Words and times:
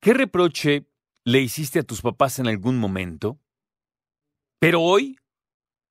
¿Qué 0.00 0.12
reproche 0.12 0.86
le 1.24 1.40
hiciste 1.40 1.78
a 1.78 1.82
tus 1.82 2.02
papás 2.02 2.38
en 2.38 2.46
algún 2.46 2.78
momento? 2.78 3.38
Pero 4.58 4.82
hoy 4.82 5.18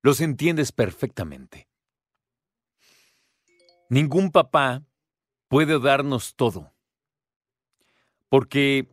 los 0.02 0.22
entiendes 0.22 0.72
perfectamente. 0.72 1.68
Ningún 3.90 4.32
papá 4.32 4.84
puede 5.48 5.80
darnos 5.80 6.36
todo. 6.36 6.72
Porque 8.30 8.88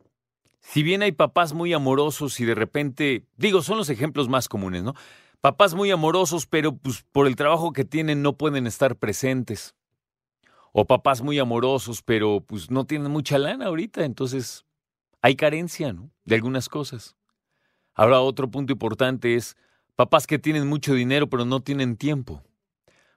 si 0.63 0.83
bien 0.83 1.03
hay 1.03 1.13
papás 1.13 1.53
muy 1.53 1.73
amorosos 1.73 2.39
y 2.41 2.45
de 2.45 2.55
repente, 2.55 3.27
digo, 3.37 3.63
son 3.63 3.79
los 3.79 3.91
ejemplos 3.91 4.29
más 4.29 4.49
comunes, 4.49 4.83
¿no? 4.83 4.95
Papás 5.41 5.75
muy 5.75 5.91
amorosos, 5.91 6.47
pero 6.47 6.77
pues, 6.77 7.05
por 7.11 7.27
el 7.27 7.35
trabajo 7.35 7.73
que 7.73 7.85
tienen 7.85 8.23
no 8.23 8.39
pueden 8.39 8.69
estar 8.69 8.97
presentes. 8.97 9.75
O 10.73 10.87
papás 10.87 11.21
muy 11.21 11.39
amorosos, 11.41 12.03
pero 12.03 12.45
pues 12.47 12.71
no 12.71 12.87
tienen 12.87 13.11
mucha 13.11 13.39
lana 13.39 13.67
ahorita, 13.67 14.05
entonces 14.05 14.65
hay 15.21 15.35
carencia. 15.37 15.95
De 16.25 16.37
algunas 16.37 16.69
cosas. 16.69 17.17
Ahora 17.95 18.21
otro 18.21 18.49
punto 18.49 18.73
importante 18.73 19.35
es 19.35 19.57
papás 19.97 20.29
que 20.29 20.39
tienen 20.39 20.69
mucho 20.69 20.95
dinero 20.95 21.29
pero 21.29 21.45
no 21.45 21.61
tienen 21.61 21.97
tiempo. 21.97 22.43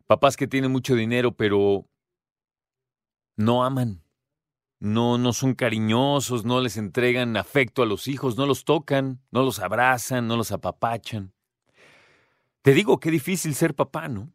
Papás 0.07 0.35
que 0.35 0.47
tienen 0.47 0.71
mucho 0.71 0.95
dinero 0.95 1.31
pero 1.31 1.85
no 3.37 3.63
aman. 3.63 4.04
No, 4.85 5.17
no 5.17 5.33
son 5.33 5.55
cariñosos, 5.55 6.45
no 6.45 6.61
les 6.61 6.77
entregan 6.77 7.37
afecto 7.37 7.81
a 7.81 7.87
los 7.87 8.07
hijos, 8.07 8.37
no 8.37 8.45
los 8.45 8.65
tocan, 8.65 9.19
no 9.31 9.41
los 9.41 9.57
abrazan, 9.57 10.27
no 10.27 10.37
los 10.37 10.51
apapachan. 10.51 11.33
Te 12.61 12.71
digo 12.75 12.99
qué 12.99 13.09
difícil 13.09 13.55
ser 13.55 13.73
papá, 13.73 14.09
¿no? 14.09 14.31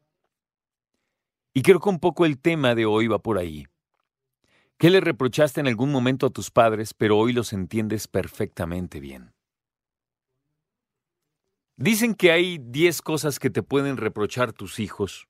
Y 1.55 1.63
creo 1.63 1.79
que 1.79 1.89
un 1.89 2.01
poco 2.01 2.27
el 2.27 2.41
tema 2.41 2.75
de 2.75 2.85
hoy 2.85 3.07
va 3.07 3.21
por 3.21 3.39
ahí. 3.39 3.69
¿Qué 4.77 4.91
le 4.91 5.01
reprochaste 5.01 5.61
en 5.61 5.69
algún 5.69 5.93
momento 5.93 6.27
a 6.27 6.31
tus 6.31 6.51
padres, 6.51 6.95
pero 6.95 7.17
hoy 7.17 7.33
los 7.33 7.53
entiendes 7.53 8.09
perfectamente 8.09 8.99
bien? 8.99 9.33
Dicen 11.77 12.17
que 12.17 12.33
hay 12.33 12.59
10 12.59 13.03
cosas 13.03 13.39
que 13.39 13.51
te 13.51 13.63
pueden 13.63 13.97
reprochar 13.97 14.53
tus 14.53 14.81
hijos 14.81 15.29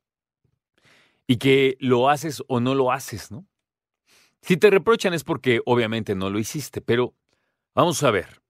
y 1.27 1.37
que 1.37 1.77
lo 1.79 2.09
haces 2.09 2.43
o 2.49 2.61
no 2.61 2.75
lo 2.75 2.91
haces, 2.91 3.31
¿no? 3.31 3.50
Si 4.43 4.57
te 4.57 4.71
reprochan 4.71 5.15
es 5.15 5.25
porque 5.25 5.61
obviamente 5.67 6.15
no 6.15 6.31
lo 6.31 6.39
hiciste, 6.39 6.81
pero 6.81 7.15
vamos 7.75 8.03
a 8.03 8.11
ver. 8.11 8.43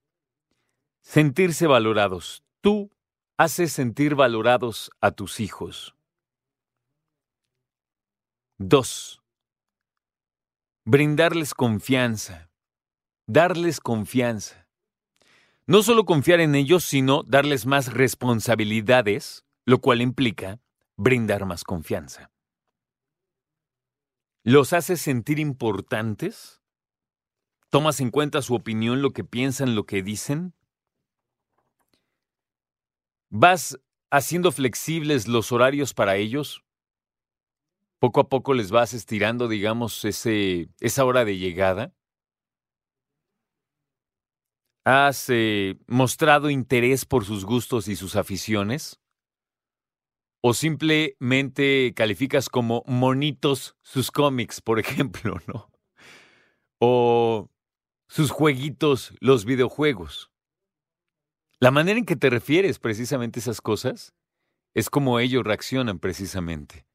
Sentirse 1.01 1.67
valorados. 1.67 2.43
Tú 2.61 2.91
haces 3.37 3.71
sentir 3.71 4.15
valorados 4.15 4.91
a 5.01 5.11
tus 5.11 5.39
hijos. 5.39 5.95
Dos 8.57 9.21
brindarles 10.85 11.53
confianza, 11.53 12.49
darles 13.27 13.79
confianza. 13.79 14.67
No 15.67 15.83
solo 15.83 16.05
confiar 16.05 16.39
en 16.39 16.55
ellos, 16.55 16.83
sino 16.83 17.23
darles 17.23 17.65
más 17.65 17.93
responsabilidades, 17.93 19.45
lo 19.65 19.79
cual 19.79 20.01
implica 20.01 20.59
brindar 20.97 21.45
más 21.45 21.63
confianza. 21.63 22.31
¿Los 24.43 24.73
haces 24.73 25.01
sentir 25.01 25.39
importantes? 25.39 26.61
¿Tomas 27.69 27.99
en 28.01 28.11
cuenta 28.11 28.41
su 28.41 28.55
opinión, 28.55 29.01
lo 29.01 29.11
que 29.11 29.23
piensan, 29.23 29.75
lo 29.75 29.85
que 29.85 30.03
dicen? 30.03 30.53
¿Vas 33.29 33.79
haciendo 34.09 34.51
flexibles 34.51 35.27
los 35.27 35.51
horarios 35.51 35.93
para 35.93 36.17
ellos? 36.17 36.63
poco 38.01 38.19
a 38.19 38.29
poco 38.29 38.55
les 38.55 38.71
vas 38.71 38.95
estirando, 38.95 39.47
digamos, 39.47 40.03
ese, 40.05 40.69
esa 40.79 41.05
hora 41.05 41.23
de 41.23 41.37
llegada? 41.37 41.93
¿Has 44.83 45.27
eh, 45.29 45.77
mostrado 45.85 46.49
interés 46.49 47.05
por 47.05 47.25
sus 47.25 47.45
gustos 47.45 47.87
y 47.87 47.95
sus 47.95 48.15
aficiones? 48.15 48.99
¿O 50.41 50.53
simplemente 50.55 51.93
calificas 51.95 52.49
como 52.49 52.83
monitos 52.87 53.75
sus 53.83 54.09
cómics, 54.11 54.59
por 54.59 54.79
ejemplo, 54.79 55.37
¿no? 55.47 55.69
¿O 56.79 57.49
sus 58.07 58.31
jueguitos, 58.31 59.13
los 59.19 59.45
videojuegos? 59.45 60.31
La 61.59 61.69
manera 61.69 61.99
en 61.99 62.05
que 62.05 62.15
te 62.15 62.31
refieres 62.31 62.79
precisamente 62.79 63.39
a 63.39 63.41
esas 63.41 63.61
cosas 63.61 64.15
es 64.73 64.89
como 64.89 65.19
ellos 65.19 65.43
reaccionan 65.43 65.99
precisamente. 65.99 66.87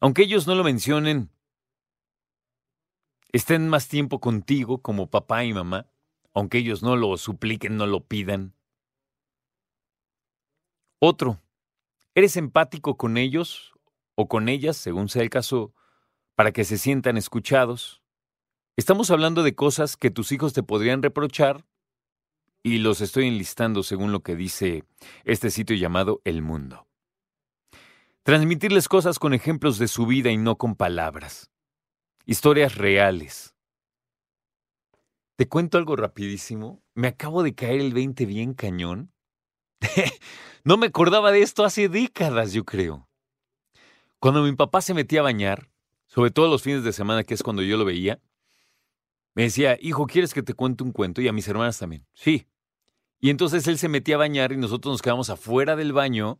Aunque 0.00 0.22
ellos 0.22 0.46
no 0.46 0.54
lo 0.54 0.64
mencionen, 0.64 1.30
estén 3.32 3.68
más 3.68 3.88
tiempo 3.88 4.20
contigo 4.20 4.80
como 4.80 5.10
papá 5.10 5.44
y 5.44 5.52
mamá, 5.52 5.92
aunque 6.32 6.58
ellos 6.58 6.82
no 6.82 6.96
lo 6.96 7.16
supliquen, 7.18 7.76
no 7.76 7.86
lo 7.86 8.06
pidan. 8.06 8.54
Otro, 10.98 11.40
¿eres 12.14 12.36
empático 12.36 12.96
con 12.96 13.16
ellos 13.16 13.72
o 14.14 14.28
con 14.28 14.48
ellas, 14.48 14.76
según 14.76 15.08
sea 15.08 15.22
el 15.22 15.30
caso, 15.30 15.74
para 16.34 16.52
que 16.52 16.64
se 16.64 16.78
sientan 16.78 17.16
escuchados? 17.16 18.02
Estamos 18.76 19.10
hablando 19.10 19.42
de 19.42 19.54
cosas 19.54 19.96
que 19.96 20.10
tus 20.10 20.32
hijos 20.32 20.52
te 20.52 20.62
podrían 20.62 21.02
reprochar 21.02 21.66
y 22.62 22.78
los 22.78 23.00
estoy 23.00 23.26
enlistando 23.26 23.82
según 23.82 24.12
lo 24.12 24.20
que 24.20 24.36
dice 24.36 24.84
este 25.24 25.50
sitio 25.50 25.76
llamado 25.76 26.20
El 26.24 26.42
Mundo. 26.42 26.86
Transmitirles 28.22 28.88
cosas 28.88 29.18
con 29.18 29.32
ejemplos 29.32 29.78
de 29.78 29.88
su 29.88 30.06
vida 30.06 30.30
y 30.30 30.36
no 30.36 30.56
con 30.56 30.76
palabras. 30.76 31.50
Historias 32.26 32.76
reales. 32.76 33.56
Te 35.36 35.48
cuento 35.48 35.78
algo 35.78 35.96
rapidísimo. 35.96 36.82
Me 36.94 37.08
acabo 37.08 37.42
de 37.42 37.54
caer 37.54 37.80
el 37.80 37.94
20 37.94 38.26
bien 38.26 38.52
cañón. 38.52 39.10
no 40.64 40.76
me 40.76 40.86
acordaba 40.86 41.32
de 41.32 41.42
esto 41.42 41.64
hace 41.64 41.88
décadas, 41.88 42.52
yo 42.52 42.64
creo. 42.64 43.08
Cuando 44.18 44.42
mi 44.42 44.52
papá 44.52 44.80
se 44.80 44.94
metía 44.94 45.20
a 45.20 45.24
bañar, 45.24 45.70
sobre 46.06 46.30
todo 46.30 46.48
los 46.48 46.62
fines 46.62 46.84
de 46.84 46.92
semana, 46.92 47.24
que 47.24 47.34
es 47.34 47.42
cuando 47.42 47.62
yo 47.62 47.76
lo 47.76 47.84
veía, 47.84 48.20
me 49.34 49.44
decía, 49.44 49.78
hijo, 49.80 50.06
¿quieres 50.06 50.34
que 50.34 50.42
te 50.42 50.54
cuente 50.54 50.82
un 50.82 50.92
cuento? 50.92 51.22
Y 51.22 51.28
a 51.28 51.32
mis 51.32 51.48
hermanas 51.48 51.78
también. 51.78 52.06
Sí. 52.12 52.46
Y 53.20 53.30
entonces 53.30 53.66
él 53.68 53.78
se 53.78 53.88
metía 53.88 54.16
a 54.16 54.18
bañar 54.18 54.52
y 54.52 54.56
nosotros 54.56 54.92
nos 54.92 55.02
quedamos 55.02 55.30
afuera 55.30 55.76
del 55.76 55.92
baño 55.92 56.38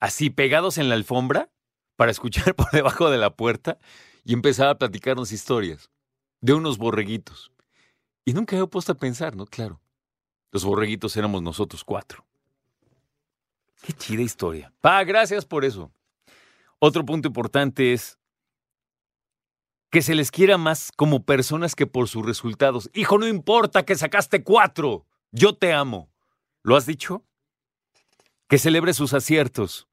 así 0.00 0.30
pegados 0.30 0.78
en 0.78 0.88
la 0.88 0.94
alfombra 0.94 1.50
para 1.96 2.10
escuchar 2.10 2.54
por 2.56 2.70
debajo 2.70 3.10
de 3.10 3.18
la 3.18 3.34
puerta 3.36 3.78
y 4.24 4.32
empezar 4.32 4.68
a 4.68 4.78
platicarnos 4.78 5.32
historias 5.32 5.90
de 6.40 6.54
unos 6.54 6.78
borreguitos. 6.78 7.52
Y 8.24 8.32
nunca 8.32 8.56
había 8.56 8.66
puesto 8.66 8.92
a 8.92 8.96
pensar, 8.96 9.36
¿no? 9.36 9.46
Claro. 9.46 9.80
Los 10.50 10.64
borreguitos 10.64 11.16
éramos 11.16 11.42
nosotros 11.42 11.84
cuatro. 11.84 12.27
Qué 13.82 13.92
chida 13.92 14.22
historia. 14.22 14.72
Pa, 14.80 15.02
gracias 15.04 15.44
por 15.44 15.64
eso. 15.64 15.92
Otro 16.78 17.04
punto 17.04 17.28
importante 17.28 17.92
es 17.92 18.18
que 19.90 20.02
se 20.02 20.14
les 20.14 20.30
quiera 20.30 20.58
más 20.58 20.92
como 20.94 21.24
personas 21.24 21.74
que 21.74 21.86
por 21.86 22.08
sus 22.08 22.24
resultados. 22.24 22.90
Hijo, 22.92 23.18
no 23.18 23.26
importa 23.26 23.84
que 23.84 23.94
sacaste 23.94 24.42
cuatro. 24.42 25.06
Yo 25.32 25.54
te 25.56 25.72
amo. 25.72 26.10
¿Lo 26.62 26.76
has 26.76 26.86
dicho? 26.86 27.24
Que 28.48 28.58
celebre 28.58 28.92
sus 28.94 29.14
aciertos 29.14 29.88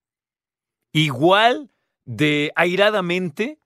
igual 0.96 1.70
de 2.06 2.54
airadamente 2.56 3.60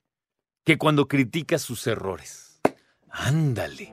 que 0.64 0.78
cuando 0.78 1.06
criticas 1.06 1.62
sus 1.62 1.86
errores. 1.86 2.60
Ándale. 3.08 3.92